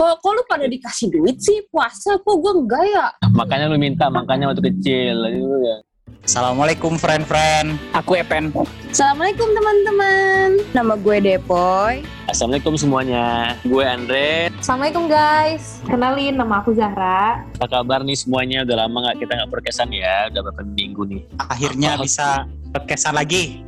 Kok, 0.00 0.24
kok 0.24 0.32
lu 0.32 0.42
pada 0.48 0.64
dikasih 0.64 1.12
duit 1.12 1.36
sih 1.44 1.60
puasa? 1.68 2.16
Kok 2.24 2.36
gue 2.40 2.52
enggak 2.64 2.84
ya? 2.88 3.12
Makanya 3.36 3.68
lu 3.68 3.76
minta, 3.76 4.08
makanya 4.08 4.48
waktu 4.48 4.72
kecil. 4.72 5.28
Itu 5.28 5.60
ya. 5.60 5.76
Assalamualaikum 6.24 6.96
friend-friend. 6.96 7.76
Aku 7.92 8.16
Epen. 8.16 8.48
Assalamualaikum 8.88 9.44
teman-teman. 9.52 10.64
Nama 10.72 10.96
gue 10.96 11.16
Depoy. 11.20 12.00
Assalamualaikum 12.32 12.80
semuanya. 12.80 13.52
Gue 13.60 13.84
Andre. 13.84 14.48
Assalamualaikum 14.56 15.04
guys. 15.04 15.84
Kenalin 15.84 16.32
nama 16.32 16.64
aku 16.64 16.72
Zahra. 16.72 17.44
Apa 17.60 17.68
kabar 17.68 18.00
nih 18.00 18.16
semuanya? 18.16 18.64
Udah 18.64 18.88
lama 18.88 19.04
nggak 19.04 19.20
kita 19.20 19.36
nggak 19.36 19.52
berkesan 19.52 19.92
ya. 19.92 20.32
Udah 20.32 20.48
beberapa 20.48 20.64
minggu 20.64 21.02
nih. 21.12 21.22
Akhirnya 21.36 22.00
Apa? 22.00 22.08
bisa 22.08 22.48
podcastan 22.72 23.20
lagi. 23.20 23.60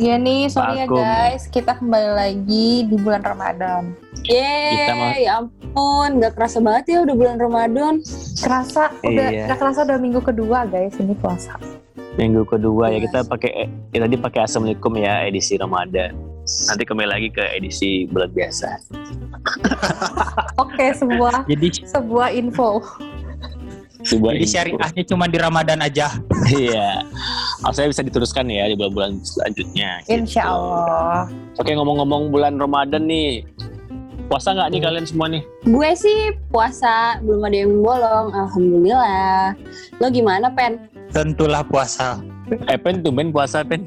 Iya 0.00 0.16
nih, 0.16 0.48
sorry 0.48 0.80
ya 0.80 0.86
guys. 0.88 1.44
Kita 1.44 1.76
kembali 1.76 2.10
lagi 2.16 2.88
di 2.88 2.96
bulan 2.96 3.20
Ramadan. 3.20 3.92
Yeay, 4.24 5.28
ya 5.28 5.44
ampun. 5.44 6.16
Gak 6.16 6.32
kerasa 6.34 6.56
banget 6.58 6.84
ya 6.88 6.98
udah 7.04 7.12
bulan 7.12 7.36
Ramadan. 7.36 8.00
Kerasa 8.34 8.96
udah 8.98 9.28
Iya. 9.28 9.44
nggak 9.44 9.58
kerasa 9.60 9.84
udah 9.84 10.00
minggu 10.00 10.24
kedua 10.24 10.64
guys 10.64 10.96
ini 10.96 11.12
puasa. 11.12 11.60
Minggu 12.16 12.42
kedua 12.42 12.88
ya 12.88 12.98
kita 12.98 13.28
pakai 13.28 13.68
ya 13.92 13.98
tadi 14.00 14.16
pakai 14.16 14.40
Assalamualaikum 14.42 14.92
ya 14.96 15.28
edisi 15.28 15.60
Ramadan. 15.60 16.16
Nanti 16.40 16.82
kembali 16.82 17.08
lagi 17.10 17.28
ke 17.28 17.44
edisi 17.52 18.08
bulan 18.08 18.32
biasa. 18.32 18.80
Oke, 20.64 20.96
sebuah 20.96 21.44
Jadi 21.44 21.84
sebuah 21.84 22.28
info. 22.32 22.80
Sebuah 24.00 24.32
jadi 24.32 24.42
info. 24.42 24.52
syariahnya 24.56 25.02
cuma 25.04 25.28
di 25.28 25.36
Ramadan 25.36 25.84
aja. 25.84 26.08
Iya. 26.50 27.04
Harusnya 27.60 27.92
bisa 27.92 28.02
diteruskan 28.04 28.48
ya 28.48 28.68
di 28.68 28.74
bulan-bulan 28.76 29.20
selanjutnya. 29.20 30.00
gitu. 30.04 30.16
Insya 30.16 30.42
Allah. 30.48 31.28
Oke 31.60 31.76
ngomong-ngomong 31.76 32.32
bulan 32.32 32.56
Ramadan 32.56 33.04
nih. 33.04 33.44
Puasa 34.30 34.54
nggak 34.54 34.70
nih 34.70 34.80
kalian 34.80 35.06
semua 35.10 35.26
nih? 35.26 35.42
Gue 35.66 35.90
sih 35.98 36.30
puasa, 36.54 37.18
belum 37.20 37.42
ada 37.50 37.56
yang 37.66 37.74
bolong. 37.82 38.30
Alhamdulillah. 38.30 39.58
Lo 39.98 40.06
gimana, 40.06 40.46
Pen? 40.54 40.86
Tentulah 41.10 41.66
puasa. 41.66 42.22
Eh 42.70 42.78
Pen, 42.78 43.02
tumben 43.02 43.34
puasa 43.34 43.66
Pen. 43.66 43.84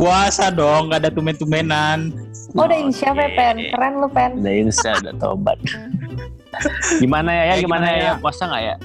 Puasa 0.00 0.48
dong, 0.48 0.88
gak 0.88 1.04
ada 1.04 1.10
tumen-tumenan. 1.12 2.08
Oh, 2.56 2.64
udah 2.64 2.78
insya 2.80 3.12
ya, 3.12 3.28
Oke. 3.28 3.36
Pen. 3.36 3.56
Keren 3.68 3.92
lu, 4.00 4.08
Pen. 4.08 4.30
Udah 4.40 4.54
insya, 4.64 4.90
udah 5.04 5.14
tobat. 5.20 5.58
gimana 7.02 7.28
ya, 7.28 7.44
ya 7.52 7.54
gimana, 7.60 7.84
gimana 7.84 7.86
ya? 7.92 8.00
ya? 8.00 8.12
Puasa 8.16 8.42
nggak 8.48 8.62
ya? 8.64 8.76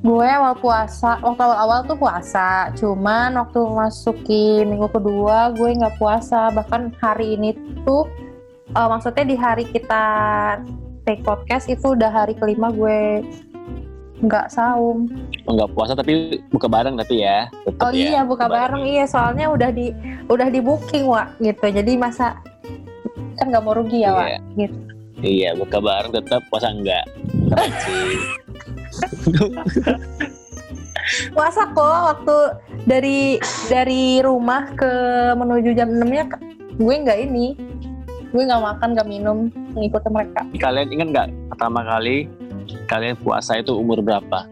Gue 0.00 0.28
awal 0.28 0.54
puasa, 0.56 1.18
waktu 1.18 1.40
awal-awal 1.40 1.80
tuh 1.84 1.96
puasa. 1.96 2.70
Cuman 2.76 3.34
waktu 3.36 3.60
masuki 3.64 4.62
minggu 4.62 4.88
kedua, 4.88 5.50
gue 5.52 5.72
nggak 5.72 5.96
puasa. 5.96 6.52
Bahkan 6.52 7.00
hari 7.00 7.34
ini 7.34 7.56
tuh, 7.82 8.06
eh, 8.70 8.88
maksudnya 8.88 9.24
di 9.24 9.36
hari 9.36 9.64
kita 9.66 10.04
take 11.02 11.22
podcast 11.22 11.66
itu 11.66 11.94
udah 11.94 12.10
hari 12.10 12.34
kelima 12.34 12.70
gue 12.70 13.22
nggak 14.16 14.48
saum. 14.48 15.06
Oh, 15.44 15.52
nggak 15.52 15.70
puasa 15.76 15.92
tapi 15.92 16.40
buka 16.48 16.66
bareng 16.66 16.96
tapi 16.96 17.20
ya. 17.20 17.52
Tetep 17.68 17.80
Oh 17.84 17.92
ya, 17.92 18.00
iya 18.16 18.20
buka 18.24 18.48
bareng 18.48 18.82
iya 18.88 19.04
soalnya 19.04 19.52
udah 19.52 19.68
di 19.68 19.92
udah 20.26 20.48
di 20.48 20.60
booking 20.64 21.04
Wak 21.04 21.36
gitu. 21.38 21.66
Jadi 21.68 22.00
masa 22.00 22.40
kan 23.36 23.52
nggak 23.52 23.62
mau 23.62 23.76
rugi 23.76 24.02
ya 24.02 24.16
Iya. 24.16 24.38
gitu. 24.56 24.78
Iya, 25.16 25.50
buka 25.56 25.80
bareng 25.80 26.12
tetap 26.12 26.44
puasa 26.48 26.72
enggak. 26.72 27.04
Keren 27.48 27.72
sih. 27.84 28.16
Puasa 31.30 31.70
kok 31.70 31.98
waktu 32.10 32.36
dari 32.82 33.38
dari 33.70 34.18
rumah 34.20 34.74
ke 34.74 34.92
menuju 35.38 35.70
jam 35.72 35.88
6 35.90 36.02
nya 36.02 36.24
gue 36.76 36.94
nggak 36.98 37.18
ini 37.22 37.54
gue 38.34 38.42
nggak 38.42 38.62
makan 38.62 38.88
nggak 38.92 39.08
minum 39.08 39.38
ngikutin 39.72 40.12
mereka 40.12 40.40
kalian 40.58 40.88
ingat 40.90 41.08
nggak 41.14 41.28
pertama 41.54 41.86
kali 41.86 42.26
kalian 42.86 43.14
puasa 43.18 43.58
itu 43.58 43.74
umur 43.74 44.02
berapa? 44.02 44.46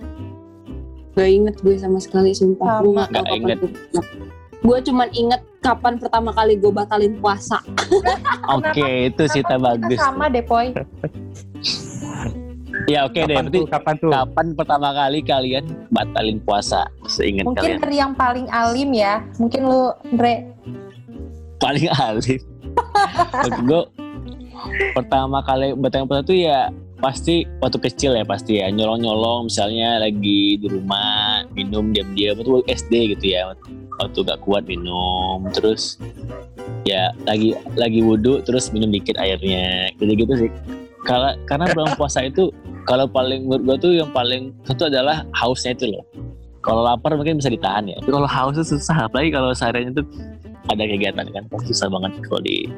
Gak 1.14 1.30
inget 1.30 1.54
gue 1.62 1.78
sama 1.78 1.98
sekali, 2.02 2.34
sumpah. 2.34 2.82
Gue 2.82 2.90
Sama. 2.90 3.06
gak 3.06 3.10
tau 3.10 3.14
Nggak 3.14 3.26
kapan 3.26 3.38
inget. 3.38 3.58
gue. 3.58 3.70
Gue 4.64 4.78
cuman 4.82 5.08
inget 5.14 5.40
kapan 5.60 5.94
pertama 6.00 6.30
kali 6.34 6.58
gue 6.58 6.72
batalin 6.74 7.14
puasa. 7.20 7.58
Oke, 8.50 9.12
itu 9.12 9.22
sih 9.30 9.42
bagus. 9.46 9.98
sama 10.00 10.26
deh 10.26 10.42
Poy 10.42 10.74
Ya 12.84 13.08
oke 13.08 13.16
deh, 13.16 13.32
kapan 13.32 13.44
berarti 13.48 13.58
tuh? 13.58 13.66
Kapan 13.70 13.94
tuh? 13.96 14.10
kapan 14.12 14.46
pertama 14.52 14.88
kali 14.92 15.18
kalian 15.24 15.64
batalin 15.88 16.38
puasa? 16.44 16.84
Seingat 17.08 17.48
mungkin 17.48 17.62
kalian 17.62 17.80
dari 17.80 17.96
yang 17.96 18.12
paling 18.12 18.46
alim 18.52 18.90
ya 18.92 19.24
mungkin 19.40 19.60
lu 19.64 19.92
Andre 20.12 20.34
paling 21.62 21.86
alim. 21.96 22.40
gue 23.64 23.82
pertama 24.92 25.40
kali 25.44 25.72
batalin 25.76 26.08
puasa 26.08 26.22
tuh 26.24 26.36
ya 26.36 26.68
pasti 27.04 27.44
waktu 27.60 27.78
kecil 27.84 28.16
ya 28.16 28.24
pasti 28.24 28.64
ya 28.64 28.72
nyolong-nyolong 28.72 29.52
misalnya 29.52 30.00
lagi 30.00 30.56
di 30.56 30.66
rumah 30.68 31.44
minum 31.52 31.92
diam-diam 31.92 32.40
itu 32.40 32.64
SD 32.64 33.16
gitu 33.16 33.24
ya 33.36 33.52
waktu 34.00 34.18
gak 34.24 34.40
kuat 34.40 34.64
minum 34.64 35.44
terus 35.52 36.00
ya 36.88 37.12
lagi 37.28 37.52
lagi 37.76 38.00
wudhu 38.00 38.40
terus 38.44 38.72
minum 38.72 38.88
dikit 38.88 39.20
airnya 39.20 39.92
gitu-gitu 40.00 40.48
sih 40.48 40.50
kalau 41.04 41.36
karena 41.44 41.68
bulan 41.76 41.92
puasa 42.00 42.24
itu 42.24 42.48
kalau 42.84 43.08
paling 43.08 43.48
menurut 43.48 43.62
gue 43.64 43.76
tuh 43.80 43.92
yang 43.96 44.10
paling 44.12 44.52
satu 44.68 44.92
adalah 44.92 45.24
hausnya 45.36 45.72
itu 45.72 45.88
loh. 45.88 46.04
Kalau 46.64 46.80
lapar 46.80 47.12
mungkin 47.16 47.40
bisa 47.40 47.52
ditahan 47.52 47.84
ya. 47.88 47.96
Tapi 48.00 48.12
kalau 48.12 48.28
haus 48.28 48.56
itu 48.56 48.76
susah 48.76 49.08
apalagi 49.08 49.32
kalau 49.32 49.52
sehariannya 49.52 50.00
tuh 50.00 50.06
ada 50.72 50.84
kegiatan 50.88 51.28
kan 51.28 51.44
susah 51.68 51.92
banget 51.92 52.16
kalau 52.24 52.40
di 52.40 52.68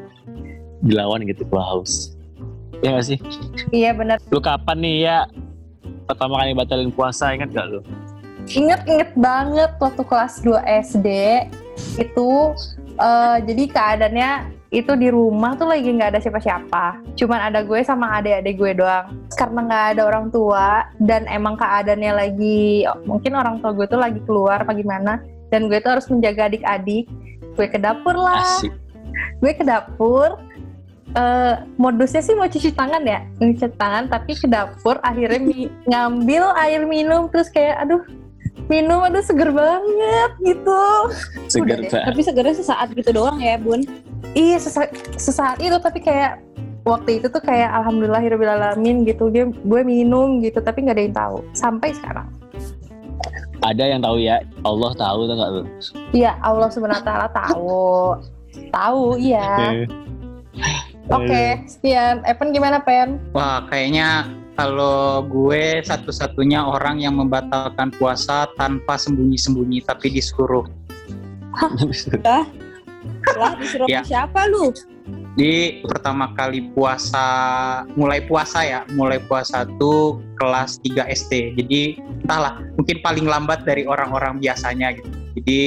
dilawan 0.82 1.22
gitu 1.22 1.46
kalau 1.46 1.64
haus 1.78 2.14
ya 2.82 2.98
gak 2.98 3.06
sih? 3.06 3.18
Iya 3.70 3.94
bener 3.94 4.18
lu 4.30 4.42
kapan 4.42 4.78
nih 4.82 4.96
ya? 5.06 5.18
Pertama 6.06 6.42
kali 6.42 6.54
batalin 6.54 6.90
puasa 6.94 7.34
ingat 7.34 7.50
gak 7.54 7.66
lu? 7.70 7.80
Ingat-ingat 8.46 9.10
banget 9.18 9.70
waktu 9.82 10.02
kelas 10.06 10.38
2 10.42 10.54
SD 10.86 11.08
itu 11.98 12.30
eh, 12.98 13.36
jadi 13.42 13.62
keadaannya 13.70 14.30
itu 14.70 14.92
di 14.98 15.08
rumah 15.08 15.54
tuh 15.54 15.70
lagi 15.70 15.86
nggak 15.94 16.16
ada 16.16 16.20
siapa-siapa. 16.20 17.14
Cuman 17.14 17.38
ada 17.38 17.62
gue 17.62 17.78
sama 17.86 18.18
adik-adik 18.18 18.54
gue 18.58 18.72
doang. 18.82 19.14
Karena 19.38 19.60
nggak 19.62 19.84
ada 19.96 20.02
orang 20.06 20.26
tua 20.34 20.86
dan 20.98 21.24
emang 21.30 21.54
keadaannya 21.54 22.12
lagi 22.12 22.82
mungkin 23.06 23.38
orang 23.38 23.62
tua 23.62 23.70
gue 23.72 23.86
tuh 23.86 24.00
lagi 24.00 24.18
keluar 24.26 24.62
apa 24.66 24.74
gimana 24.74 25.22
dan 25.54 25.70
gue 25.70 25.78
tuh 25.78 25.98
harus 25.98 26.06
menjaga 26.10 26.50
adik-adik. 26.50 27.06
Gue 27.54 27.66
ke 27.70 27.78
dapur 27.78 28.18
lah. 28.18 28.42
asik 28.60 28.74
Gue 29.40 29.52
ke 29.54 29.64
dapur 29.64 30.36
eh 31.16 31.54
modusnya 31.80 32.20
sih 32.20 32.36
mau 32.36 32.44
cuci 32.44 32.76
tangan 32.76 33.00
ya 33.00 33.24
cuci 33.40 33.72
tangan 33.80 34.04
tapi 34.10 34.36
ke 34.36 34.44
dapur 34.44 35.00
akhirnya 35.00 35.40
mi- 35.40 35.72
ngambil 35.88 36.52
air 36.60 36.84
minum 36.84 37.32
terus 37.32 37.48
kayak 37.48 37.80
aduh 37.80 38.04
minum 38.68 39.00
aduh 39.00 39.22
seger 39.24 39.48
banget 39.54 40.30
gitu 40.44 40.82
deh. 41.86 41.88
banget 41.88 42.04
Tapi 42.10 42.20
segernya 42.20 42.54
sesaat 42.58 42.88
gitu 42.92 43.10
doang 43.14 43.38
ya, 43.38 43.56
Bun. 43.56 43.86
Iya 44.34 44.56
sesa- 44.58 44.92
sesaat 45.14 45.60
itu 45.60 45.76
tapi 45.78 46.00
kayak 46.02 46.42
waktu 46.86 47.18
itu 47.22 47.26
tuh 47.28 47.42
kayak 47.42 47.70
alhamdulillahirobbilalamin 47.82 49.06
gitu. 49.06 49.30
Dia 49.30 49.46
gue 49.46 49.80
minum 49.86 50.40
gitu 50.42 50.58
tapi 50.62 50.86
nggak 50.86 50.96
ada 50.96 51.04
yang 51.04 51.16
tahu. 51.16 51.36
Sampai 51.52 51.94
sekarang. 51.94 52.26
Ada 53.64 53.84
yang 53.96 54.00
tahu 54.04 54.16
ya? 54.20 54.42
Allah 54.62 54.92
tahu 54.94 55.20
tuh 55.26 55.34
gak 55.34 55.50
lu 55.50 55.62
iya 56.12 56.36
Allah 56.44 56.68
subhanahu 56.70 57.00
wa 57.00 57.06
taala 57.06 57.28
tahu. 57.32 57.84
Tahu 58.70 59.02
iya. 59.18 59.84
Oke. 61.10 61.62
Sekian. 61.70 62.22
Evan 62.26 62.50
gimana 62.50 62.82
Pen? 62.82 63.22
Wah, 63.30 63.62
kayaknya 63.70 64.26
kalau 64.58 65.22
gue 65.28 65.84
satu-satunya 65.84 66.64
orang 66.64 66.98
yang 67.04 67.14
membatalkan 67.20 67.92
puasa 67.94 68.48
tanpa 68.56 68.96
sembunyi-sembunyi 68.96 69.84
tapi 69.86 70.10
disuruh. 70.10 70.66
Lah, 73.36 73.52
disuruh 73.58 73.86
Ya. 73.90 74.00
siapa 74.06 74.48
lu? 74.48 74.72
Di 75.36 75.84
pertama 75.84 76.32
kali 76.32 76.72
puasa, 76.72 77.28
mulai 77.92 78.24
puasa 78.24 78.64
ya, 78.64 78.80
mulai 78.96 79.20
puasa 79.20 79.68
tuh 79.76 80.24
kelas 80.40 80.80
3 80.80 81.04
SD. 81.12 81.52
Jadi 81.60 82.00
entahlah, 82.24 82.64
mungkin 82.80 83.04
paling 83.04 83.28
lambat 83.28 83.68
dari 83.68 83.84
orang-orang 83.84 84.40
biasanya 84.40 84.96
gitu. 84.96 85.12
Jadi 85.36 85.60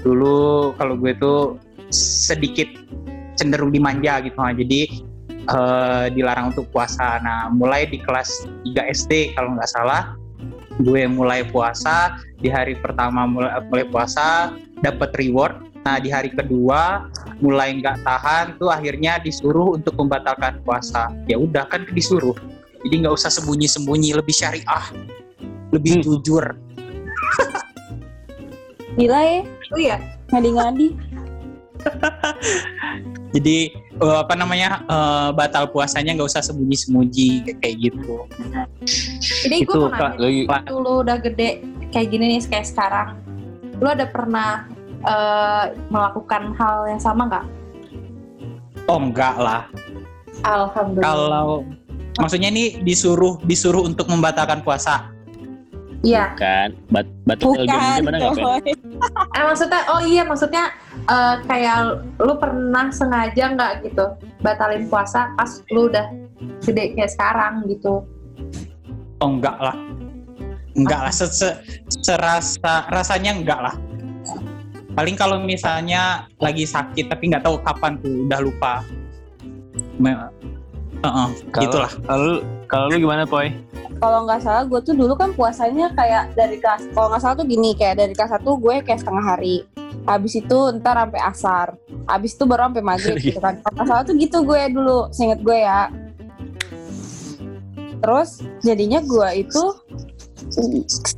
dulu 0.00 0.72
kalau 0.80 0.96
gue 0.96 1.12
tuh 1.20 1.60
sedikit 1.92 2.66
cenderung 3.36 3.68
dimanja 3.76 4.24
gitu. 4.24 4.36
Nah, 4.40 4.56
jadi 4.56 4.80
eh, 5.40 6.06
dilarang 6.16 6.56
untuk 6.56 6.72
puasa. 6.72 7.20
Nah, 7.20 7.52
mulai 7.52 7.84
di 7.88 8.00
kelas 8.00 8.48
3 8.64 8.88
SD 8.88 9.36
kalau 9.36 9.52
nggak 9.52 9.68
salah, 9.68 10.16
gue 10.80 11.04
mulai 11.04 11.44
puasa. 11.44 12.16
Di 12.40 12.48
hari 12.48 12.72
pertama 12.80 13.28
mulai, 13.28 13.60
mulai 13.68 13.84
puasa, 13.84 14.56
dapat 14.80 15.12
reward. 15.20 15.69
Nah, 15.80 15.96
di 15.96 16.12
hari 16.12 16.28
kedua 16.28 17.08
mulai 17.40 17.80
nggak 17.80 18.04
tahan 18.04 18.46
tuh 18.60 18.68
akhirnya 18.68 19.16
disuruh 19.16 19.80
untuk 19.80 19.96
membatalkan 19.96 20.60
puasa. 20.60 21.08
Ya 21.24 21.40
udah 21.40 21.64
kan 21.64 21.88
disuruh. 21.88 22.36
Jadi 22.84 22.94
nggak 23.04 23.14
usah 23.16 23.32
sembunyi-sembunyi, 23.32 24.16
lebih 24.16 24.32
syariah, 24.32 24.84
lebih 25.72 26.00
Hmm. 26.00 26.04
jujur. 26.04 26.44
Gila 28.96 29.20
ya, 29.22 29.40
oh 29.72 29.80
iya 29.80 29.96
ngadi-ngadi. 30.28 30.88
Jadi 33.36 33.58
eh, 33.76 34.18
apa 34.20 34.34
namanya 34.36 34.84
eh, 34.84 35.28
batal 35.32 35.72
puasanya 35.72 36.12
nggak 36.16 36.28
usah 36.28 36.44
sembunyi-sembunyi 36.44 37.56
kayak 37.56 37.76
gitu. 37.88 38.28
Jadi 39.48 39.64
gue 39.64 39.76
mau 39.76 39.88
nanya, 39.88 40.44
waktu 40.48 40.74
lu 40.76 40.92
udah 41.04 41.16
gede 41.24 41.64
kayak 41.88 42.08
gini 42.12 42.36
nih 42.36 42.40
kayak 42.48 42.66
sekarang, 42.68 43.16
lu 43.80 43.88
ada 43.88 44.04
pernah 44.08 44.68
eh, 45.04 45.64
melakukan 45.88 46.52
hal 46.56 46.88
yang 46.88 47.00
sama 47.00 47.28
nggak? 47.28 47.46
Oh 48.90 48.98
enggak 48.98 49.36
lah. 49.38 49.62
Alhamdulillah. 50.42 51.04
Kalau 51.04 51.48
maksudnya 52.18 52.48
ini 52.50 52.80
disuruh 52.82 53.38
disuruh 53.44 53.84
untuk 53.86 54.08
membatalkan 54.10 54.64
puasa. 54.64 55.08
Iya. 56.00 56.32
kan 56.32 56.72
bat 56.88 57.04
batal 57.28 57.52
Bukan, 57.52 57.68
gimana 57.68 58.16
nggak. 58.16 58.72
Eh 59.36 59.44
maksudnya, 59.44 59.80
oh 59.92 60.00
iya 60.00 60.24
maksudnya 60.24 60.72
eh, 61.04 61.36
kayak 61.44 62.08
lu 62.16 62.40
pernah 62.40 62.88
sengaja 62.88 63.52
nggak 63.52 63.84
gitu 63.84 64.16
batalin 64.40 64.88
puasa 64.88 65.28
pas 65.36 65.60
lu 65.68 65.92
udah 65.92 66.08
gede 66.64 66.96
kayak 66.96 67.12
sekarang 67.12 67.68
gitu? 67.68 68.00
Oh 69.20 69.28
enggak 69.28 69.60
lah. 69.60 69.76
Enggak 70.72 71.00
lah. 71.04 71.12
Se 71.12 71.28
-se 71.28 71.48
serasa 72.00 72.88
rasanya 72.88 73.36
enggak 73.36 73.60
lah. 73.60 73.74
Paling 74.90 75.14
kalau 75.14 75.38
misalnya 75.38 76.26
lagi 76.36 76.66
sakit 76.66 77.06
tapi 77.06 77.30
nggak 77.30 77.46
tahu 77.46 77.56
kapan 77.62 77.94
tuh 77.98 78.26
udah 78.26 78.40
lupa. 78.42 78.74
Me- 79.96 80.16
Heeh, 81.00 81.28
Kalau- 81.48 81.62
gitulah. 81.64 81.92
Kalau 82.04 82.32
kalau 82.68 82.84
lu 82.92 82.96
gimana 83.00 83.24
Poy? 83.24 83.48
Kalau 84.00 84.24
nggak 84.24 84.40
salah 84.40 84.64
gue 84.64 84.80
tuh 84.80 84.92
dulu 84.92 85.12
kan 85.16 85.32
puasanya 85.32 85.92
kayak 85.92 86.32
dari 86.32 86.56
kelas, 86.56 86.88
kalau 86.92 87.08
nggak 87.12 87.20
salah 87.20 87.36
tuh 87.36 87.46
gini 87.48 87.72
kayak 87.72 88.00
dari 88.00 88.12
kelas 88.12 88.32
1 88.36 88.44
gue 88.44 88.74
kayak 88.84 89.00
setengah 89.00 89.24
hari. 89.24 89.56
Habis 90.04 90.40
itu 90.40 90.58
ntar 90.76 90.96
sampai 90.96 91.20
asar. 91.20 91.66
Habis 92.04 92.32
itu 92.36 92.44
baru 92.44 92.68
sampai 92.68 92.84
maghrib 92.84 93.16
gitu 93.24 93.40
kan. 93.40 93.60
Kalau 93.60 93.72
nggak 93.76 93.88
salah 93.88 94.04
tuh 94.04 94.14
gitu 94.16 94.38
gue 94.44 94.60
dulu, 94.72 94.98
seinget 95.12 95.40
gue 95.40 95.56
ya. 95.56 95.88
Terus 98.00 98.30
jadinya 98.60 99.00
gue 99.00 99.28
itu 99.40 99.62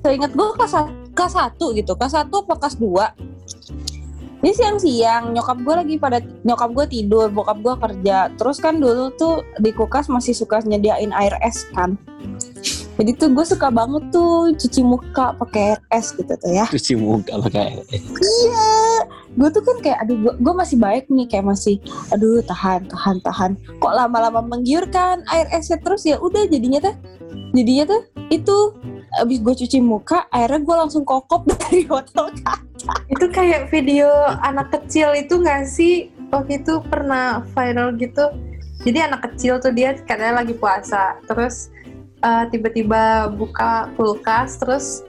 seinget 0.02 0.30
gue 0.30 0.48
kelas, 0.58 0.74
kelas 1.14 1.34
1 1.38 1.78
gitu. 1.78 1.92
Kelas 1.94 2.14
1 2.14 2.30
apa 2.30 2.54
kelas 2.58 2.76
2? 2.78 3.31
Ini 4.42 4.58
siang-siang 4.58 5.38
nyokap 5.38 5.62
gue 5.62 5.74
lagi 5.86 5.94
pada 6.02 6.18
nyokap 6.42 6.74
gue 6.74 6.86
tidur, 6.90 7.30
bokap 7.30 7.62
gue 7.62 7.74
kerja. 7.78 8.26
Terus 8.34 8.58
kan 8.58 8.82
dulu 8.82 9.14
tuh 9.14 9.46
di 9.62 9.70
kulkas 9.70 10.10
masih 10.10 10.34
suka 10.34 10.58
nyediain 10.66 11.14
air 11.14 11.38
es 11.46 11.62
kan. 11.70 11.94
Jadi 12.98 13.10
tuh 13.14 13.30
gue 13.30 13.46
suka 13.46 13.70
banget 13.70 14.02
tuh 14.10 14.50
cuci 14.58 14.82
muka 14.82 15.38
pakai 15.38 15.78
air 15.78 15.80
es 15.94 16.10
gitu 16.10 16.34
tuh 16.34 16.50
ya. 16.50 16.66
Cuci 16.66 16.98
muka 16.98 17.38
pakai 17.38 17.86
Iya, 18.18 18.70
gue 19.38 19.48
tuh 19.54 19.62
kan 19.62 19.76
kayak 19.78 19.98
aduh 20.02 20.18
gue, 20.18 20.34
gue 20.34 20.54
masih 20.58 20.76
baik 20.82 21.06
nih 21.06 21.26
kayak 21.30 21.46
masih 21.46 21.78
aduh 22.10 22.42
tahan 22.42 22.90
tahan 22.90 23.16
tahan. 23.22 23.50
Kok 23.78 23.94
lama-lama 23.94 24.42
menggiurkan 24.42 25.22
air 25.30 25.46
esnya 25.54 25.78
terus 25.78 26.02
ya 26.02 26.18
udah 26.18 26.50
jadinya 26.50 26.82
tuh 26.82 26.94
jadinya 27.54 27.94
tuh 27.94 28.02
itu 28.26 28.56
abis 29.22 29.38
gue 29.38 29.54
cuci 29.54 29.78
muka 29.78 30.26
airnya 30.34 30.66
gue 30.66 30.76
langsung 30.76 31.06
kokop 31.06 31.46
dari 31.62 31.86
botol 31.86 32.26
Itu 33.08 33.26
kayak 33.28 33.68
video 33.68 34.08
anak 34.40 34.72
kecil 34.72 35.14
itu 35.14 35.38
nggak 35.38 35.62
sih 35.64 35.94
waktu 36.28 36.60
itu 36.60 36.80
pernah 36.86 37.44
viral 37.52 37.94
gitu. 37.96 38.32
Jadi 38.82 38.98
anak 38.98 39.30
kecil 39.30 39.62
tuh 39.62 39.70
dia 39.70 39.94
katanya 39.94 40.42
lagi 40.42 40.58
puasa, 40.58 41.14
terus 41.24 41.70
eh, 42.18 42.44
tiba-tiba 42.50 43.30
buka 43.30 43.86
kulkas, 43.94 44.58
terus 44.58 45.06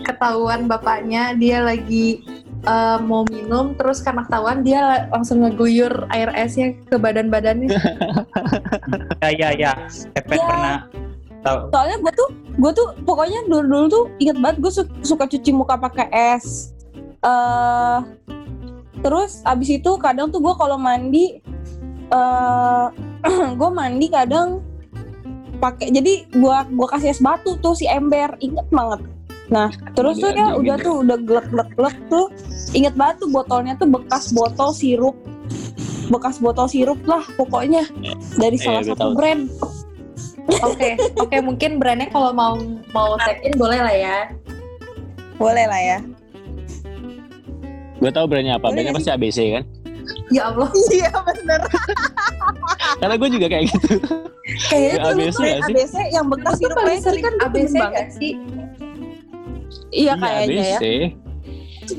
ketahuan 0.00 0.64
bapaknya 0.64 1.36
dia 1.36 1.60
lagi 1.60 2.24
eh, 2.64 2.98
mau 3.04 3.28
minum, 3.28 3.76
terus 3.76 4.00
karena 4.00 4.24
ketahuan 4.24 4.64
dia 4.64 4.80
la- 4.80 5.06
langsung 5.12 5.44
ngeguyur 5.44 6.08
air 6.08 6.32
esnya 6.32 6.72
ke 6.88 6.96
badan-badannya. 6.96 7.68
Ya 9.20 9.30
ya 9.32 9.50
ya. 9.52 9.72
Epet 10.14 10.38
Ya. 10.38 10.46
pernah 10.46 10.76
tahu. 11.42 11.58
soalnya 11.70 11.96
gue 11.98 12.12
tuh 12.14 12.28
gue 12.58 12.72
tuh 12.72 12.88
pokoknya 13.02 13.40
dulu 13.46 13.62
dulu 13.66 13.86
tuh 13.86 14.04
inget 14.18 14.36
banget 14.38 14.56
gue 14.58 14.72
su- 14.72 14.94
suka 15.02 15.26
cuci 15.26 15.50
muka 15.50 15.74
pakai 15.78 16.06
es 16.34 16.74
eh 17.26 17.98
terus 18.96 19.42
abis 19.44 19.76
itu 19.76 19.90
kadang 19.98 20.30
tuh 20.30 20.38
gue 20.38 20.54
kalau 20.54 20.78
mandi 20.78 21.42
eh 22.08 22.86
gue 23.58 23.70
mandi 23.70 24.06
kadang 24.06 24.62
pakai 25.56 25.88
jadi 25.88 26.28
gue 26.28 26.56
gua 26.70 26.86
kasih 26.86 27.10
es 27.10 27.18
batu 27.18 27.56
tuh 27.58 27.72
si 27.72 27.84
ember 27.84 28.36
inget 28.38 28.68
banget 28.68 29.00
nah 29.46 29.66
terus 29.94 30.18
tuh 30.18 30.30
ya 30.30 30.52
Iya, 30.52 30.58
udah 30.58 30.76
gitu. 30.76 30.84
tuh 30.84 30.94
udah 31.02 31.18
glek 31.18 31.46
glek 31.48 31.70
glek 31.74 31.96
tuh 32.06 32.26
inget 32.72 32.92
banget 32.92 33.22
tuh 33.22 33.30
botolnya 33.30 33.72
tuh 33.74 33.88
bekas 33.88 34.30
botol 34.30 34.70
sirup 34.70 35.16
bekas 36.06 36.38
botol 36.38 36.66
sirup 36.66 36.98
lah 37.04 37.24
pokoknya 37.34 37.82
dari 38.36 38.54
Iya, 38.54 38.62
salah 38.62 38.82
satu 38.84 38.98
tahu. 39.00 39.12
brand 39.14 39.42
Oke, 40.62 40.94
oke 41.18 41.36
mungkin 41.42 41.82
brandnya 41.82 42.06
kalau 42.06 42.30
mau 42.30 42.54
mau 42.92 43.18
tag 43.18 43.42
in 43.42 43.50
boleh 43.56 43.82
lah 43.82 43.90
ya. 43.90 44.18
boleh 45.36 45.66
lah 45.66 45.80
ya 45.80 45.98
Gue 47.96 48.10
tahu 48.10 48.26
brandnya 48.26 48.56
apa. 48.56 48.68
Brandnya 48.68 48.92
pasti 48.92 49.10
ABC 49.10 49.38
kan? 49.52 49.64
Ya 50.28 50.48
Allah. 50.48 50.68
iya 50.94 51.10
bener 51.12 51.60
Karena 53.00 53.14
gue 53.16 53.28
juga 53.28 53.46
kayak 53.48 53.64
gitu. 53.68 53.94
Kayaknya 54.68 54.88
Ya, 54.88 54.96
tuh 54.96 55.10
ABC 55.12 55.36
sih? 55.36 55.52
ABC 55.58 55.94
yang 56.12 56.26
bekas 56.28 56.54
sirup 56.56 56.76
paling 56.76 57.02
sering 57.02 57.24
kan 57.24 57.34
ABC 57.42 57.74
banget. 57.74 57.92
gak 57.92 58.08
sih? 58.14 58.32
Iya 59.90 60.12
kayaknya 60.14 60.54
ya. 60.56 60.78
ABC. 60.78 60.84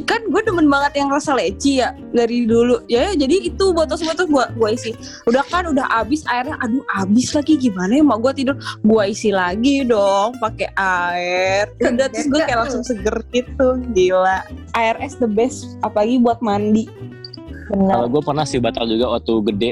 Kan 0.05 0.21
gue 0.27 0.41
demen 0.43 0.67
banget 0.67 0.99
yang 0.99 1.09
rasa 1.11 1.35
leci 1.37 1.79
ya 1.79 1.95
dari 2.11 2.43
dulu. 2.47 2.83
Ya 2.91 3.13
jadi 3.15 3.51
itu 3.51 3.65
botol-botol 3.71 4.27
gua 4.27 4.45
gua 4.55 4.69
isi. 4.75 4.95
Udah 5.29 5.43
kan 5.47 5.67
udah 5.69 5.87
habis 5.87 6.23
airnya. 6.27 6.59
Aduh 6.63 6.83
habis 6.91 7.31
lagi 7.31 7.55
gimana 7.55 7.99
ya 7.99 8.03
mak 8.03 8.19
gua 8.19 8.31
tidur. 8.35 8.55
Gua 8.83 9.07
isi 9.07 9.31
lagi 9.31 9.87
dong 9.87 10.35
pakai 10.39 10.69
air. 10.75 11.71
Udah 11.79 12.07
terus 12.13 12.27
gue 12.27 12.41
kayak 12.43 12.59
langsung 12.67 12.83
seger 12.83 13.15
gitu. 13.31 13.79
Gila. 13.95 14.43
Air 14.75 14.95
es 14.99 15.15
the 15.19 15.29
best 15.29 15.79
apalagi 15.83 16.19
buat 16.19 16.39
mandi. 16.43 16.87
Kalau 17.67 18.07
gue 18.07 18.21
pernah 18.23 18.47
sih 18.47 18.63
batal 18.63 18.87
juga 18.87 19.19
waktu 19.19 19.33
gede. 19.51 19.71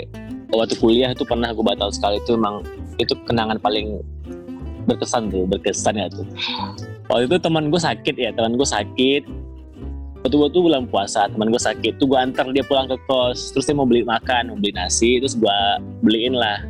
Waktu 0.52 0.76
kuliah 0.80 1.16
itu 1.16 1.24
pernah 1.24 1.52
gue 1.56 1.64
batal 1.64 1.90
sekali 1.96 2.20
itu 2.20 2.36
emang 2.36 2.64
itu 3.00 3.16
kenangan 3.28 3.60
paling 3.60 4.04
berkesan 4.86 5.34
tuh, 5.34 5.48
berkesan 5.50 5.98
ya 5.98 6.08
tuh. 6.12 6.28
Waktu 7.10 7.32
itu 7.32 7.38
teman 7.42 7.74
gue 7.74 7.82
sakit 7.82 8.16
ya, 8.16 8.30
teman 8.36 8.60
gue 8.60 8.68
sakit. 8.68 9.24
Waktu 10.26 10.42
gue 10.42 10.50
tuh 10.58 10.66
bulan 10.66 10.90
puasa, 10.90 11.30
teman 11.30 11.54
gue 11.54 11.62
sakit. 11.62 12.02
Tuh 12.02 12.10
gue 12.10 12.18
antar 12.18 12.50
dia 12.50 12.66
pulang 12.66 12.90
ke 12.90 12.98
kos. 13.06 13.54
Terus 13.54 13.70
dia 13.70 13.78
mau 13.78 13.86
beli 13.86 14.02
makan, 14.02 14.50
mau 14.50 14.58
beli 14.58 14.74
nasi. 14.74 15.22
Terus 15.22 15.38
gue 15.38 15.60
beliin 16.02 16.34
lah. 16.34 16.66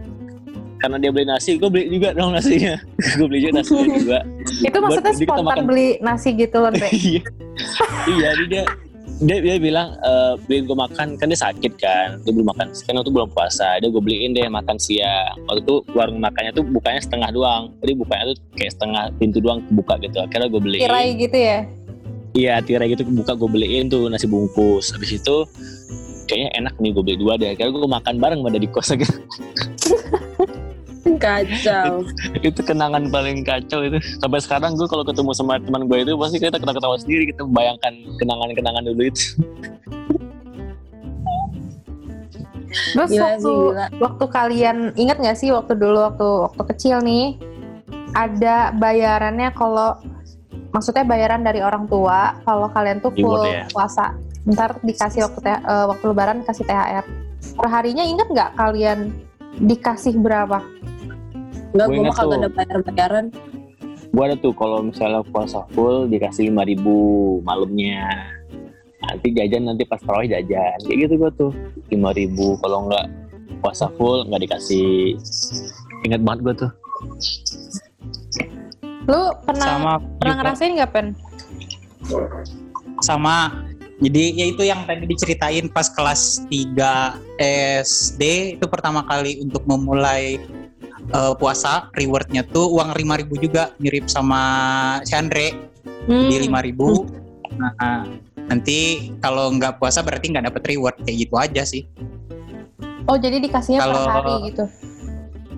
Karena 0.84 1.00
dia 1.00 1.08
beli 1.08 1.24
nasi, 1.24 1.56
gue 1.56 1.72
beli 1.72 1.88
juga 1.88 2.12
dong 2.12 2.36
nasinya. 2.36 2.76
gue 3.16 3.24
beli 3.32 3.48
juga 3.48 3.64
nasinya 3.64 3.88
juga. 3.96 4.20
Itu 4.60 4.78
maksudnya 4.84 5.16
kita 5.16 5.24
spontan 5.32 5.48
makan- 5.48 5.68
beli 5.72 5.88
nasi 6.04 6.36
gitu 6.36 6.58
loh, 6.60 6.76
iya 6.92 7.24
iya 8.12 8.30
dia 8.44 8.64
dia, 9.24 9.38
dia 9.40 9.56
bilang 9.56 9.96
e, 10.04 10.12
beliin 10.44 10.68
gue 10.68 10.76
makan 10.76 11.16
kan 11.16 11.32
dia 11.32 11.40
sakit 11.40 11.74
kan 11.80 12.20
dia 12.28 12.32
belum 12.36 12.52
makan 12.52 12.76
kan 12.76 12.94
waktu 13.00 13.12
belum 13.16 13.32
puasa 13.32 13.80
dia 13.80 13.88
gue 13.88 14.04
beliin 14.04 14.36
deh 14.36 14.44
makan 14.52 14.76
siang 14.76 15.40
waktu 15.48 15.64
itu 15.64 15.76
warung 15.96 16.20
makannya 16.20 16.52
tuh 16.52 16.68
bukanya 16.68 17.00
setengah 17.00 17.32
doang 17.32 17.72
jadi 17.80 17.96
bukanya 17.96 18.24
tuh 18.36 18.38
kayak 18.60 18.76
setengah 18.76 19.04
pintu 19.16 19.40
doang 19.40 19.64
buka 19.72 19.96
gitu 20.04 20.20
akhirnya 20.20 20.52
gue 20.52 20.62
beliin 20.62 20.84
Tirai 20.84 21.08
gitu 21.16 21.38
ya. 21.40 21.64
Iya 22.36 22.60
tirai 22.60 22.92
gitu 22.92 23.08
buka 23.08 23.34
gue 23.34 23.48
beliin 23.50 23.88
tuh 23.88 24.12
nasi 24.12 24.28
bungkus 24.28 24.92
habis 24.92 25.16
itu 25.16 25.48
kayaknya 26.28 26.50
enak 26.60 26.74
nih 26.84 26.92
gue 26.92 27.04
beli 27.04 27.18
dua 27.18 27.40
deh 27.40 27.56
akhirnya 27.56 27.72
gue 27.72 27.90
makan 27.90 28.16
bareng 28.20 28.40
pada 28.44 28.58
di 28.60 28.68
kos 28.68 28.92
gitu. 28.92 29.16
Kacau. 31.16 32.02
itu 32.42 32.62
kenangan 32.66 33.08
paling 33.14 33.46
kacau 33.46 33.88
itu 33.88 33.98
sampai 34.20 34.42
sekarang 34.42 34.76
gue 34.76 34.90
kalau 34.90 35.06
ketemu 35.06 35.32
sama 35.32 35.62
teman 35.62 35.88
gue 35.88 35.98
itu 36.02 36.12
pasti 36.18 36.38
kita 36.42 36.60
ketawa-ketawa 36.60 36.98
sendiri 37.00 37.30
kita 37.32 37.46
membayangkan 37.48 37.94
kenangan-kenangan 38.20 38.84
dulu 38.84 39.02
itu 39.08 39.26
Terus 42.76 43.08
Gila 43.08 43.24
waktu 43.24 43.40
sih, 43.40 43.56
gila. 43.56 43.86
waktu 44.04 44.26
kalian 44.28 44.78
ingat 45.00 45.18
nggak 45.24 45.38
sih 45.40 45.50
waktu 45.56 45.80
dulu 45.80 46.04
waktu 46.12 46.28
waktu 46.52 46.64
kecil 46.76 47.00
nih 47.00 47.40
ada 48.12 48.76
bayarannya 48.76 49.48
kalau 49.56 49.96
maksudnya 50.76 51.08
bayaran 51.08 51.40
dari 51.40 51.64
orang 51.64 51.88
tua 51.88 52.36
kalau 52.44 52.68
kalian 52.68 53.00
tuh 53.00 53.16
full 53.16 53.40
Reward 53.40 53.48
ya? 53.48 53.66
puasa. 53.72 54.12
Ntar 54.44 54.76
dikasih 54.84 55.24
waktu 55.24 55.40
TH 55.40 55.58
eh, 55.64 55.86
waktu 55.88 56.06
lebaran 56.12 56.44
kasih 56.44 56.68
THR 56.68 57.06
perharinya 57.56 58.04
ingat 58.04 58.28
nggak 58.28 58.50
kalian 58.60 59.16
dikasih 59.64 60.20
berapa? 60.20 60.60
Enggak, 61.72 61.88
Gua 61.88 61.96
gue 61.96 62.04
mah 62.04 62.04
inget 62.04 62.16
kagak 62.20 62.28
tuh. 62.28 62.40
ada 62.44 62.50
bayar-bayaran. 62.52 63.26
gue 64.16 64.24
ada 64.24 64.38
tuh 64.40 64.56
kalau 64.56 64.80
misalnya 64.80 65.28
puasa 65.28 65.68
full 65.76 66.08
dikasih 66.08 66.48
lima 66.52 66.64
ribu 66.68 66.96
malamnya. 67.44 68.32
Nanti 69.04 69.28
jajan 69.36 69.68
nanti 69.68 69.84
pas 69.84 70.00
tarawih 70.00 70.32
jajan. 70.32 70.80
Kayak 70.88 70.98
gitu 71.08 71.14
gue 71.20 71.32
tuh 71.36 71.52
lima 71.92 72.16
ribu. 72.16 72.56
Kalau 72.64 72.88
nggak 72.88 73.06
puasa 73.60 73.92
full 74.00 74.24
nggak 74.28 74.48
dikasih. 74.48 75.20
Ingat 76.08 76.22
banget 76.24 76.40
gue 76.44 76.54
tuh 76.68 76.72
lu 79.06 79.22
pernah 79.42 79.68
Sama 79.68 79.94
pernah 80.18 80.34
juga. 80.34 80.42
ngerasain 80.42 80.72
nggak 80.74 80.92
pen 80.92 81.08
sama 83.02 83.38
Jadi 83.96 84.36
ya 84.36 84.46
itu 84.46 84.60
yang 84.62 84.84
tadi 84.84 85.08
diceritain 85.08 85.72
pas 85.72 85.88
kelas 85.88 86.44
3 86.52 87.16
SD 87.80 88.22
itu 88.54 88.66
pertama 88.68 89.08
kali 89.08 89.40
untuk 89.40 89.64
memulai 89.64 90.36
eh, 91.08 91.34
puasa 91.40 91.88
rewardnya 91.94 92.44
tuh 92.44 92.76
uang 92.76 92.92
5000 92.92 93.32
juga 93.40 93.72
mirip 93.80 94.06
sama 94.06 94.42
si 95.02 95.16
Andre 95.16 95.72
Hmm. 96.06 96.28
di 96.28 96.38
5000 96.38 97.24
Nah, 97.56 98.04
nanti 98.46 98.78
kalau 99.18 99.48
nggak 99.50 99.80
puasa 99.80 100.04
berarti 100.04 100.28
nggak 100.28 100.52
dapet 100.52 100.64
reward 100.68 101.00
kayak 101.00 101.18
gitu 101.24 101.36
aja 101.36 101.64
sih. 101.64 101.88
Oh 103.06 103.16
jadi 103.16 103.40
dikasihnya 103.40 103.80
per 103.80 103.88
Kalau- 103.88 104.12
hari 104.12 104.34
gitu. 104.46 104.64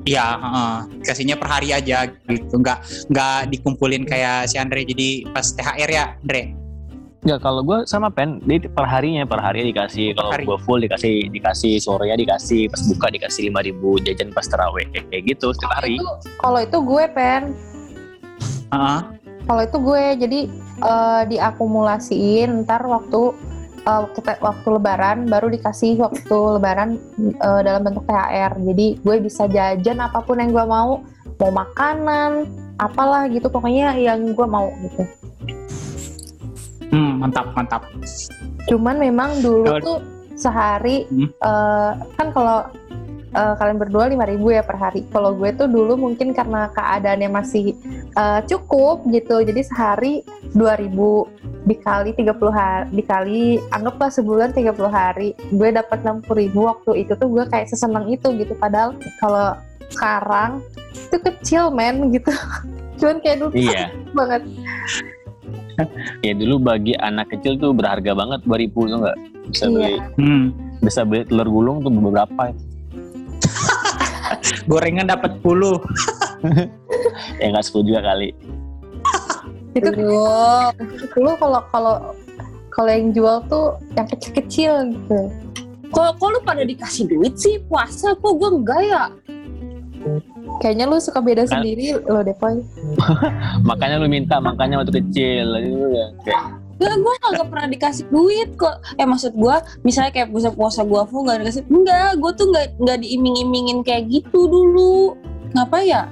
Ya, 0.07 0.39
heeh. 0.39 1.03
kasihnya 1.03 1.35
per 1.35 1.51
hari 1.51 1.75
aja 1.75 2.07
gitu, 2.07 2.63
nggak 2.63 2.79
nggak 3.11 3.39
dikumpulin 3.51 4.07
kayak 4.07 4.47
si 4.47 4.55
Andre 4.55 4.87
jadi 4.87 5.27
pas 5.35 5.51
THR 5.51 5.89
ya, 5.91 6.05
Andre. 6.23 6.55
Enggak, 7.27 7.43
kalau 7.43 7.59
gue 7.59 7.83
sama 7.83 8.07
pen, 8.07 8.39
dia 8.47 8.71
per 8.71 8.87
harinya, 8.87 9.27
per 9.27 9.43
hari 9.43 9.67
dikasih. 9.67 10.15
Kalau 10.15 10.31
gue 10.31 10.57
full 10.63 10.79
dikasih, 10.79 11.27
dikasih 11.27 11.75
sorenya 11.83 12.15
dikasih, 12.15 12.71
pas 12.71 12.79
buka 12.87 13.07
dikasih 13.11 13.51
5000 13.51 14.05
jajan 14.07 14.29
pas 14.31 14.47
terawih 14.47 14.87
kayak 14.95 15.23
gitu 15.27 15.51
setiap 15.51 15.75
hari. 15.75 15.99
Kalau 16.39 16.59
itu 16.63 16.77
gue 16.79 17.03
pen, 17.11 17.51
Heeh. 18.71 18.99
kalau 19.43 19.61
itu 19.67 19.77
gue 19.81 20.03
jadi 20.23 20.39
eh, 20.87 21.21
diakumulasiin 21.35 22.63
ntar 22.63 22.87
waktu 22.87 23.35
eh, 23.87 23.99
waktu 24.03 24.19
waktu 24.43 24.67
lebaran 24.69 25.17
baru 25.25 25.47
dikasih 25.47 25.95
waktu 25.97 26.37
lebaran 26.59 26.99
eh, 27.39 27.61
dalam 27.63 27.81
bentuk 27.81 28.03
THR. 28.03 28.59
Jadi 28.59 28.87
gue 28.99 29.15
bisa 29.19 29.47
jajan 29.47 29.97
apa 29.97 30.19
pun 30.21 30.37
yang 30.37 30.51
gue 30.51 30.65
mau, 30.65 30.99
mau 31.39 31.51
makanan, 31.53 32.45
apalah 32.77 33.25
gitu 33.31 33.47
pokoknya 33.47 33.95
yang 33.95 34.35
gue 34.35 34.47
mau 34.47 34.67
gitu. 34.83 35.03
Hmm, 36.87 37.19
mantap, 37.19 37.51
mantap. 37.51 37.81
Cuman 38.67 38.95
memang 38.95 39.39
dulu 39.39 39.67
Kalau- 39.67 39.83
tuh 39.83 39.97
sehari 40.37 41.07
Hmm. 41.09 41.27
eh, 41.31 41.91
kan 42.13 42.27
kalau 42.31 42.67
eh, 43.27 43.53
kalian 43.59 43.77
berdua 43.77 44.07
5000 44.07 44.49
ya 44.49 44.63
per 44.63 44.79
hari. 44.79 45.03
Kalau 45.11 45.35
gue 45.35 45.51
tuh 45.51 45.67
dulu 45.67 45.99
mungkin 45.99 46.31
karena 46.31 46.71
keadaannya 46.71 47.27
masih 47.29 47.75
eh, 48.17 48.41
cukup 48.45 49.05
gitu. 49.07 49.39
Jadi 49.39 49.61
sehari 49.61 50.13
2000 50.51 51.29
dikali 51.67 52.15
30 52.15 52.31
hari 52.49 52.85
dikali 52.91 53.43
anggaplah 53.69 54.09
sebulan 54.09 54.51
30 54.51 54.73
hari. 54.89 55.37
Gue 55.51 55.69
dapat 55.69 56.01
60.000 56.01 56.49
waktu 56.55 56.91
itu 57.05 57.13
tuh 57.13 57.27
gue 57.29 57.43
kayak 57.45 57.69
seseneng 57.69 58.09
itu 58.09 58.27
gitu. 58.35 58.57
Padahal 58.57 58.97
kalau 59.19 59.53
sekarang 59.87 60.59
itu 60.97 61.17
kecil 61.21 61.69
men 61.69 62.07
gitu. 62.15 62.31
Cuman 62.97 63.21
kayak 63.21 63.37
dulu 63.39 63.51
Iya, 63.53 63.93
banget. 64.11 64.41
ya 66.25 66.33
dulu 66.33 66.57
bagi 66.57 66.97
anak 66.97 67.29
kecil 67.29 67.53
tuh 67.55 67.69
berharga 67.69 68.11
banget 68.11 68.41
2000 68.43 68.73
tuh 68.73 68.97
enggak? 68.97 69.17
Bisa 69.47 69.63
Iya. 69.63 69.71
beli 69.71 69.95
Hmm. 70.17 70.45
bisa 70.77 71.01
beli 71.03 71.25
telur 71.25 71.45
gulung 71.45 71.77
tuh 71.79 71.93
beberapa. 71.93 72.49
Gorengan 74.69 75.07
dapat 75.07 75.39
10. 75.39 75.79
Ya 77.41 77.45
enggak 77.53 77.65
10 77.69 77.89
juga 77.89 78.01
kali. 78.03 78.29
Itu 79.77 79.89
dulu 79.93 81.31
kalau 81.37 81.61
kalau 81.69 81.95
kalau 82.73 82.91
yang 82.93 83.09
jual 83.13 83.41
tuh 83.49 83.77
yang 83.97 84.05
kecil-kecil 84.09 84.73
gitu. 84.93 85.19
Kok, 85.89 86.19
kok 86.19 86.29
lu 86.29 86.39
pada 86.43 86.61
dikasih 86.67 87.09
duit 87.09 87.33
sih 87.39 87.57
puasa? 87.65 88.13
Kok 88.17 88.33
gue 88.37 88.49
enggak 88.61 88.81
ya? 88.85 89.03
Kayaknya 90.61 90.85
lu 90.89 90.97
suka 91.01 91.19
beda 91.19 91.45
Kan- 91.45 91.61
sendiri 91.61 91.97
lo 92.05 92.21
deh, 92.21 92.35
Poy. 92.37 92.61
Makanya 93.69 93.97
lu 94.01 94.07
minta, 94.09 94.37
makanya 94.37 94.81
waktu 94.81 95.03
kecil. 95.03 95.45
Lu 95.57 95.89
ya 95.93 96.07
kayak 96.25 96.43
Enggak, 96.77 96.93
gue 97.01 97.13
gak 97.41 97.49
pernah 97.49 97.67
dikasih 97.73 98.05
duit 98.13 98.49
kok. 98.53 98.77
Eh 99.01 99.07
maksud 99.09 99.33
gue, 99.33 99.55
misalnya 99.81 100.13
kayak 100.13 100.29
puasa 100.29 100.53
puasa 100.53 100.81
gue 100.85 101.01
full 101.09 101.25
gak 101.25 101.41
dikasih. 101.41 101.65
Enggak, 101.73 102.21
gue 102.21 102.31
tuh 102.37 102.45
gak, 102.53 102.77
nggak 102.77 103.01
diiming-imingin 103.01 103.81
kayak 103.81 104.05
gitu 104.13 104.45
dulu. 104.45 105.17
Ngapa 105.57 105.81
ya? 105.81 106.05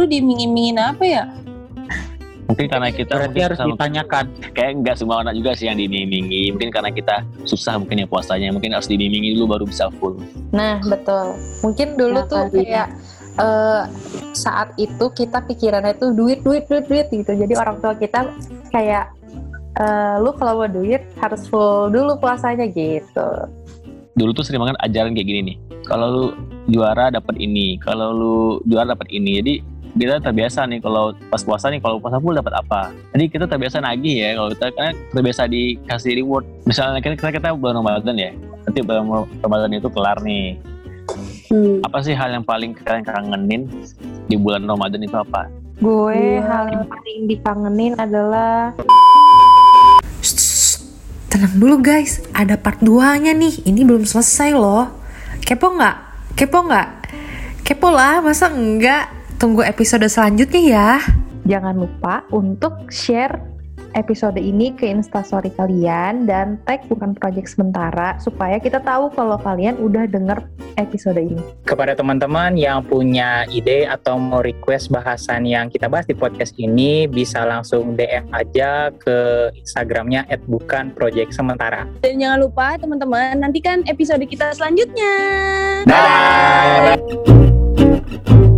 Lu 0.00 0.08
diiming-imingin 0.08 0.80
apa 0.80 1.04
ya? 1.04 1.24
mungkin 2.50 2.66
karena 2.66 2.90
kita 2.90 3.14
Berarti 3.14 3.28
mungkin 3.30 3.42
harus 3.46 3.54
susah- 3.54 3.70
ditanyakan. 3.70 4.24
kayak 4.50 4.70
enggak 4.74 4.96
semua 4.98 5.16
anak 5.22 5.38
juga 5.38 5.50
sih 5.54 5.70
yang 5.70 5.78
dibimbingi. 5.78 6.50
Mungkin 6.50 6.70
karena 6.70 6.90
kita 6.90 7.16
susah 7.44 7.78
mungkin 7.78 8.02
ya 8.02 8.06
puasanya. 8.08 8.50
Mungkin 8.50 8.74
harus 8.74 8.90
dibimbingi 8.90 9.38
dulu 9.38 9.54
baru 9.54 9.64
bisa 9.64 9.86
full. 9.94 10.18
Nah, 10.50 10.82
betul. 10.82 11.38
Mungkin 11.62 11.94
dulu 11.94 12.18
Ya, 12.18 12.26
tuh 12.26 12.42
kali. 12.50 12.66
kayak 12.66 12.86
eh, 13.38 13.82
saat 14.34 14.74
itu 14.76 15.04
kita 15.14 15.46
pikirannya 15.46 15.94
tuh 15.94 16.10
duit, 16.10 16.42
duit, 16.42 16.66
duit, 16.66 16.84
duit 16.84 17.06
gitu. 17.06 17.30
Jadi 17.30 17.54
orang 17.54 17.78
tua 17.78 17.94
kita 17.94 18.26
kayak 18.68 19.14
eh, 19.76 20.14
lu 20.18 20.34
kalau 20.34 20.58
mau 20.58 20.66
duit 20.66 21.06
harus 21.16 21.46
full 21.46 21.86
dulu 21.86 22.16
puasanya 22.16 22.66
gitu. 22.66 23.28
dulu 24.10 24.34
tuh 24.34 24.42
sering 24.42 24.58
banget 24.58 24.74
ajaran 24.82 25.14
kayak 25.14 25.22
gini 25.24 25.40
nih. 25.46 25.56
Kalau 25.80 26.06
lu 26.10 26.24
juara 26.66 27.08
dapat 27.08 27.38
ini, 27.38 27.78
kalau 27.78 28.10
lu 28.10 28.36
juara 28.66 28.90
dapat 28.90 29.06
ini. 29.08 29.38
Jadi 29.38 29.54
kita 29.96 30.22
terbiasa 30.22 30.66
nih 30.70 30.78
kalau 30.78 31.16
pas 31.30 31.42
puasa 31.42 31.66
nih 31.72 31.82
kalau 31.82 31.98
puasa 31.98 32.22
full 32.22 32.36
dapat 32.36 32.54
apa. 32.54 32.94
Jadi 33.16 33.24
kita 33.26 33.44
terbiasa 33.50 33.82
nagih 33.82 34.16
ya 34.22 34.30
kalau 34.38 34.48
kita 34.54 34.66
karena 34.74 34.92
terbiasa 35.10 35.42
dikasih 35.50 36.12
reward. 36.22 36.44
Misalnya 36.66 37.02
kita 37.02 37.14
kita, 37.18 37.30
kita 37.40 37.48
bulan 37.56 37.82
Ramadan 37.82 38.14
ya. 38.14 38.30
Nanti 38.66 38.78
bulan 38.84 39.04
Ramadan 39.42 39.70
itu 39.74 39.88
kelar 39.90 40.18
nih. 40.22 40.58
Hmm. 41.50 41.82
Apa 41.82 41.98
sih 42.06 42.14
hal 42.14 42.30
yang 42.30 42.46
paling 42.46 42.70
kalian 42.78 43.02
kangenin 43.02 43.62
di 44.30 44.36
bulan 44.38 44.62
Ramadan 44.62 45.02
itu 45.02 45.16
apa? 45.18 45.50
Gue 45.80 46.14
Iya. 46.14 46.44
hal 46.46 46.64
yang 46.70 46.84
paling 46.86 47.18
dikangenin 47.26 47.92
adalah. 47.98 48.76
Tenang 51.30 51.54
dulu 51.56 51.78
guys, 51.80 52.22
ada 52.34 52.54
part 52.58 52.78
2-nya 52.82 53.32
nih. 53.34 53.64
Ini 53.66 53.80
belum 53.86 54.06
selesai 54.06 54.54
loh. 54.54 54.90
Kepo 55.42 55.74
nggak? 55.74 55.96
Kepo 56.38 56.58
nggak? 56.66 56.88
Kepo 57.64 57.88
lah, 57.90 58.18
masa 58.22 58.50
enggak? 58.50 59.19
Tunggu 59.40 59.64
episode 59.64 60.04
selanjutnya 60.04 60.60
ya. 60.60 60.90
jangan 61.48 61.72
lupa 61.72 62.28
untuk 62.28 62.92
share 62.92 63.40
episode 63.96 64.36
ini 64.36 64.76
ke 64.76 64.84
instastory 64.84 65.48
kalian 65.56 66.28
dan 66.28 66.60
tag 66.68 66.84
bukan 66.92 67.16
project 67.16 67.56
sementara 67.56 68.20
supaya 68.20 68.60
kita 68.60 68.84
tahu 68.84 69.08
kalau 69.16 69.40
kalian 69.40 69.80
udah 69.80 70.04
denger 70.04 70.44
episode 70.76 71.16
ini. 71.16 71.40
Kepada 71.64 71.96
teman-teman 71.96 72.52
yang 72.60 72.84
punya 72.84 73.48
ide 73.48 73.88
atau 73.88 74.20
mau 74.20 74.44
request 74.44 74.92
bahasan 74.92 75.48
yang 75.48 75.72
kita 75.72 75.88
bahas 75.88 76.04
di 76.04 76.12
podcast 76.12 76.52
ini, 76.60 77.08
bisa 77.08 77.40
langsung 77.48 77.96
DM 77.96 78.28
aja 78.36 78.92
ke 78.92 79.48
Instagramnya 79.56 80.28
@bukanproject_sementara. 80.44 81.88
Dan 82.04 82.20
jangan 82.20 82.44
lupa 82.44 82.76
teman-teman 82.76 83.40
nantikan 83.40 83.88
episode 83.88 84.20
kita 84.28 84.52
selanjutnya. 84.52 85.16
Música 88.10 88.50